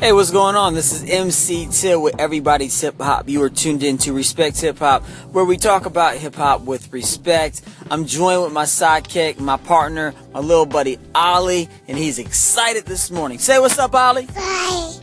Hey, 0.00 0.14
what's 0.14 0.30
going 0.30 0.56
on? 0.56 0.72
This 0.72 0.94
is 0.94 1.10
MC 1.10 1.68
Till 1.70 2.00
with 2.00 2.18
Everybody's 2.18 2.80
Hip 2.80 2.98
Hop. 3.02 3.28
You 3.28 3.42
are 3.42 3.50
tuned 3.50 3.82
in 3.82 3.98
to 3.98 4.14
Respect 4.14 4.58
Hip 4.62 4.78
Hop, 4.78 5.02
where 5.32 5.44
we 5.44 5.58
talk 5.58 5.84
about 5.84 6.16
hip 6.16 6.36
hop 6.36 6.62
with 6.62 6.90
respect. 6.90 7.60
I'm 7.90 8.06
joined 8.06 8.42
with 8.42 8.52
my 8.54 8.64
sidekick, 8.64 9.38
my 9.40 9.58
partner, 9.58 10.14
my 10.32 10.40
little 10.40 10.64
buddy 10.64 10.98
Ollie, 11.14 11.68
and 11.86 11.98
he's 11.98 12.18
excited 12.18 12.86
this 12.86 13.10
morning. 13.10 13.38
Say 13.38 13.58
what's 13.58 13.78
up, 13.78 13.94
Ollie. 13.94 14.24
Bye. 14.24 14.94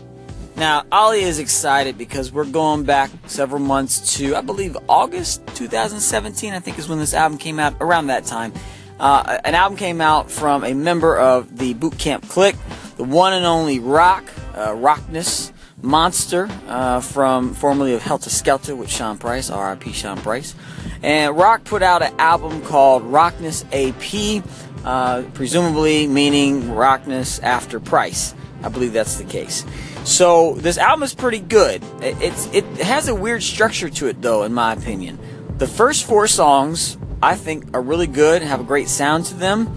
Now, 0.56 0.84
Ollie 0.92 1.22
is 1.22 1.38
excited 1.38 1.96
because 1.96 2.32
we're 2.32 2.46
going 2.46 2.84
back 2.84 3.12
several 3.28 3.62
months 3.62 4.18
to, 4.18 4.36
I 4.36 4.42
believe, 4.42 4.76
August 4.90 5.46
2017. 5.54 6.56
I 6.56 6.60
think 6.60 6.80
is 6.80 6.90
when 6.90 6.98
this 6.98 7.14
album 7.14 7.38
came 7.38 7.60
out. 7.60 7.76
Around 7.82 8.08
that 8.08 8.26
time, 8.26 8.52
uh, 9.00 9.38
an 9.46 9.54
album 9.54 9.78
came 9.78 10.02
out 10.02 10.32
from 10.32 10.64
a 10.64 10.74
member 10.74 11.16
of 11.16 11.60
the 11.60 11.76
Boot 11.76 12.00
Camp 12.00 12.28
Clique, 12.28 12.56
the 12.96 13.04
one 13.04 13.34
and 13.34 13.46
only 13.46 13.78
Rock 13.78 14.24
uh, 14.58 14.74
Rockness 14.74 15.54
Monsta 15.82 16.50
uh, 16.68 17.00
from 17.00 17.54
formerly 17.54 17.94
of 17.94 18.02
Heltah 18.02 18.30
Skeltah 18.30 18.76
with 18.76 18.90
Sean 18.90 19.18
Price, 19.18 19.50
R.I.P. 19.50 19.94
Sean 19.94 20.18
Price. 20.18 20.56
And 21.04 21.38
Rock 21.38 21.64
put 21.64 21.84
out 21.84 22.02
an 22.02 22.14
album 22.20 22.62
called 22.64 23.04
Rockness 23.04 23.64
AP, 23.72 24.44
uh, 24.84 25.24
presumably 25.34 26.08
meaning 26.08 26.74
Rockness 26.74 27.40
after 27.40 27.80
Price. 27.80 28.34
I 28.64 28.70
believe 28.70 28.94
that's 28.94 29.18
the 29.18 29.24
case. 29.24 29.66
So 30.04 30.56
this 30.56 30.80
album 30.80 31.04
is 31.04 31.14
pretty 31.14 31.40
good. 31.40 31.84
It, 32.02 32.20
it's 32.22 32.48
it 32.48 32.66
has 32.78 33.08
a 33.08 33.14
weird 33.14 33.44
structure 33.44 33.90
to 33.90 34.08
it 34.08 34.22
though, 34.22 34.44
in 34.44 34.54
my 34.54 34.74
opinion. 34.74 35.20
The 35.60 35.68
first 35.68 36.06
four 36.06 36.28
songs 36.28 36.98
I 37.22 37.36
think 37.36 37.76
are 37.76 37.82
really 37.82 38.08
good, 38.08 38.42
and 38.42 38.50
have 38.50 38.60
a 38.60 38.64
great 38.64 38.90
sound 38.90 39.26
to 39.26 39.36
them, 39.36 39.72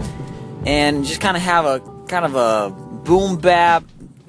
and 0.65 1.05
just 1.05 1.21
kind 1.21 1.37
of 1.37 1.43
have 1.43 1.65
a 1.65 1.79
kind 2.07 2.25
of 2.25 2.35
a 2.35 2.71
boom 3.03 3.37
bap 3.37 3.83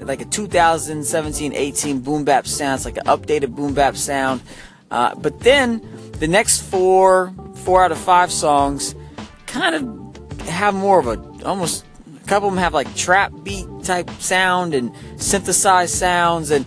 like 0.05 0.21
a 0.21 0.25
2017-18 0.25 2.05
boom 2.05 2.25
bap 2.25 2.47
sound. 2.47 2.77
It's 2.77 2.85
like 2.85 2.97
an 2.97 3.05
updated 3.05 3.55
boom 3.55 3.75
bap 3.75 3.97
sound. 3.97 4.43
Uh, 4.91 5.15
but 5.15 5.41
then 5.41 5.81
the 6.19 6.29
next 6.29 6.63
four, 6.63 7.35
four 7.55 7.83
out 7.83 7.93
of 7.93 7.99
five 7.99 8.31
songs, 8.31 8.95
kind 9.47 9.75
of 9.75 10.47
have 10.47 10.75
more 10.75 10.99
of 10.99 11.07
a 11.07 11.45
almost. 11.47 11.85
A 12.23 12.25
couple 12.27 12.49
of 12.49 12.55
them 12.55 12.63
have 12.63 12.73
like 12.73 12.95
trap 12.95 13.33
beat 13.43 13.67
type 13.83 14.09
sound 14.21 14.75
and 14.75 14.93
synthesized 15.17 15.95
sounds, 15.95 16.51
and 16.51 16.65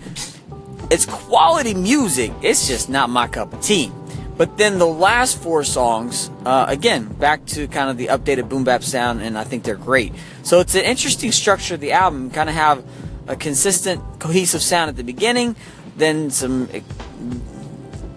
it's 0.92 1.06
quality 1.06 1.74
music. 1.74 2.32
It's 2.42 2.68
just 2.68 2.90
not 2.90 3.10
my 3.10 3.28
cup 3.28 3.54
of 3.54 3.62
tea. 3.62 3.92
But 4.38 4.58
then 4.58 4.80
the 4.80 4.88
last 4.88 5.42
four 5.42 5.64
songs, 5.64 6.30
uh, 6.46 6.66
again, 6.68 7.06
back 7.06 7.46
to 7.48 7.68
kind 7.68 7.90
of 7.90 7.98
the 7.98 8.08
updated 8.08 8.50
boom 8.50 8.66
bap 8.66 8.84
sound, 8.84 9.22
and 9.22 9.38
I 9.38 9.46
think 9.46 9.64
they're 9.64 9.76
great. 9.76 10.14
So 10.44 10.60
it's 10.60 10.76
an 10.76 10.84
interesting 10.84 11.32
structure 11.32 11.76
of 11.76 11.80
the 11.80 11.94
album. 11.94 12.30
Kind 12.32 12.50
of 12.50 12.56
have 12.56 12.84
a 13.28 13.36
consistent, 13.36 14.02
cohesive 14.20 14.62
sound 14.62 14.90
at 14.90 14.96
the 14.96 15.04
beginning, 15.04 15.56
then 15.98 16.30
some 16.30 16.70
eh, 16.72 16.82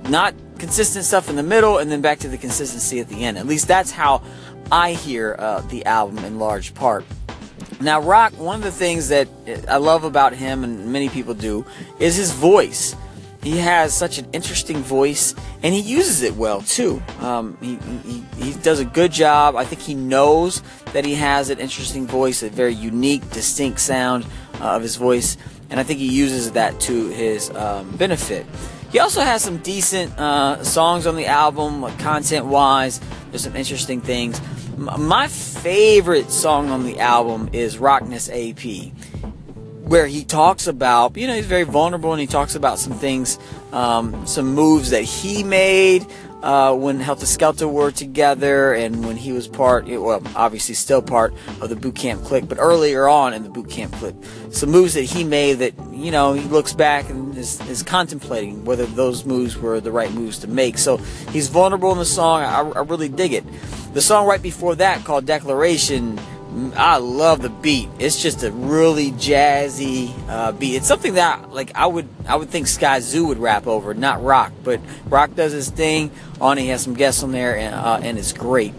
not 0.08 0.34
consistent 0.58 1.04
stuff 1.04 1.28
in 1.30 1.36
the 1.36 1.42
middle, 1.42 1.78
and 1.78 1.90
then 1.90 2.00
back 2.00 2.18
to 2.20 2.28
the 2.28 2.38
consistency 2.38 3.00
at 3.00 3.08
the 3.08 3.24
end. 3.24 3.38
At 3.38 3.46
least 3.46 3.68
that's 3.68 3.90
how 3.90 4.22
I 4.70 4.92
hear 4.92 5.36
uh, 5.38 5.60
the 5.62 5.84
album 5.86 6.24
in 6.24 6.38
large 6.38 6.74
part. 6.74 7.04
Now, 7.80 8.00
Rock, 8.00 8.32
one 8.38 8.56
of 8.56 8.62
the 8.62 8.72
things 8.72 9.08
that 9.08 9.28
eh, 9.46 9.60
I 9.68 9.76
love 9.76 10.04
about 10.04 10.34
him, 10.34 10.64
and 10.64 10.92
many 10.92 11.08
people 11.08 11.34
do, 11.34 11.64
is 12.00 12.16
his 12.16 12.32
voice. 12.32 12.94
He 13.42 13.56
has 13.58 13.94
such 13.94 14.18
an 14.18 14.26
interesting 14.32 14.78
voice, 14.78 15.34
and 15.62 15.72
he 15.72 15.80
uses 15.80 16.22
it 16.22 16.34
well 16.34 16.60
too. 16.60 17.00
Um, 17.20 17.56
he, 17.60 17.76
he, 18.04 18.24
he 18.42 18.52
does 18.60 18.80
a 18.80 18.84
good 18.84 19.12
job. 19.12 19.54
I 19.54 19.64
think 19.64 19.80
he 19.80 19.94
knows 19.94 20.60
that 20.92 21.04
he 21.04 21.14
has 21.14 21.48
an 21.48 21.58
interesting 21.58 22.06
voice, 22.06 22.42
a 22.42 22.50
very 22.50 22.74
unique, 22.74 23.28
distinct 23.30 23.78
sound 23.78 24.26
uh, 24.60 24.76
of 24.76 24.82
his 24.82 24.96
voice, 24.96 25.36
and 25.70 25.78
I 25.78 25.82
think 25.82 25.98
he 25.98 26.08
uses 26.08 26.52
that 26.52 26.78
to 26.80 27.08
his 27.08 27.50
um, 27.50 27.90
benefit. 27.96 28.46
He 28.90 29.00
also 29.00 29.20
has 29.20 29.42
some 29.42 29.58
decent 29.58 30.18
uh, 30.18 30.64
songs 30.64 31.06
on 31.06 31.14
the 31.14 31.26
album, 31.26 31.84
content 31.98 32.46
wise. 32.46 33.00
There's 33.30 33.42
some 33.42 33.54
interesting 33.54 34.00
things. 34.00 34.40
M- 34.78 35.06
my 35.06 35.28
favorite 35.28 36.30
song 36.30 36.70
on 36.70 36.84
the 36.84 36.98
album 37.00 37.50
is 37.52 37.76
Rockness 37.76 38.30
AP, 38.30 38.92
where 39.82 40.06
he 40.06 40.24
talks 40.24 40.66
about, 40.66 41.16
you 41.18 41.26
know, 41.26 41.34
he's 41.34 41.46
very 41.46 41.64
vulnerable 41.64 42.12
and 42.12 42.20
he 42.20 42.26
talks 42.26 42.54
about 42.54 42.78
some 42.78 42.94
things, 42.94 43.38
um, 43.72 44.26
some 44.26 44.54
moves 44.54 44.90
that 44.90 45.02
he 45.02 45.44
made 45.44 46.06
uh, 46.42 46.74
when 46.74 47.00
Heltah 47.00 47.24
Skeltah 47.24 47.70
were 47.70 47.90
together 47.90 48.72
and 48.72 49.04
when 49.04 49.16
he 49.16 49.32
was 49.32 49.48
part, 49.48 49.86
well, 49.86 50.22
obviously 50.36 50.74
still 50.74 51.02
part 51.02 51.34
of 51.60 51.68
the 51.68 51.76
boot 51.76 51.96
camp 51.96 52.22
clique, 52.24 52.48
but 52.48 52.58
earlier 52.60 53.08
on 53.08 53.34
in 53.34 53.42
the 53.42 53.50
boot 53.50 53.68
camp 53.68 53.92
clique, 53.94 54.14
some 54.50 54.70
moves 54.70 54.94
that 54.94 55.02
he 55.02 55.24
made 55.24 55.54
that, 55.54 55.74
you 55.92 56.10
know, 56.10 56.32
he 56.32 56.44
looks 56.48 56.72
back 56.72 57.10
and 57.10 57.36
is, 57.36 57.60
is 57.68 57.82
contemplating 57.82 58.64
whether 58.64 58.86
those 58.86 59.24
moves 59.24 59.56
were 59.56 59.80
the 59.80 59.90
right 59.90 60.12
moves 60.12 60.38
to 60.38 60.46
make. 60.46 60.78
So 60.78 60.98
he's 61.32 61.48
vulnerable 61.48 61.90
in 61.92 61.98
the 61.98 62.04
song. 62.04 62.42
I, 62.42 62.60
I 62.60 62.82
really 62.82 63.08
dig 63.08 63.32
it. 63.32 63.44
The 63.94 64.00
song 64.00 64.26
right 64.26 64.42
before 64.42 64.76
that 64.76 65.04
called 65.04 65.26
Declaration 65.26 66.18
I 66.76 66.96
love 66.96 67.42
the 67.42 67.50
beat. 67.50 67.90
It's 67.98 68.20
just 68.20 68.42
a 68.42 68.50
really 68.50 69.12
jazzy 69.12 70.12
uh, 70.28 70.52
beat. 70.52 70.76
It's 70.76 70.88
something 70.88 71.14
that 71.14 71.52
like 71.52 71.72
I 71.74 71.86
would 71.86 72.08
I 72.26 72.36
would 72.36 72.48
think 72.48 72.66
Skyzoo 72.66 73.26
would 73.28 73.38
rap 73.38 73.66
over, 73.66 73.92
not 73.92 74.22
Rock. 74.22 74.52
But 74.64 74.80
Rock 75.08 75.34
does 75.34 75.52
his 75.52 75.68
thing. 75.68 76.10
On 76.40 76.56
he 76.56 76.68
has 76.68 76.82
some 76.82 76.94
guests 76.94 77.22
on 77.22 77.32
there, 77.32 77.56
and, 77.56 77.74
uh, 77.74 78.00
and 78.02 78.18
it's 78.18 78.32
great. 78.32 78.72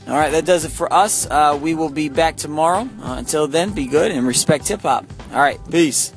All 0.07 0.15
right, 0.15 0.31
that 0.31 0.45
does 0.45 0.65
it 0.65 0.71
for 0.71 0.91
us. 0.91 1.25
Uh, 1.29 1.57
we 1.61 1.75
will 1.75 1.89
be 1.89 2.09
back 2.09 2.35
tomorrow. 2.35 2.89
Uh, 3.01 3.15
until 3.17 3.47
then, 3.47 3.71
be 3.71 3.87
good 3.87 4.11
and 4.11 4.27
respect 4.27 4.67
hip 4.67 4.81
hop. 4.81 5.05
All 5.31 5.39
right, 5.39 5.59
peace. 5.71 6.13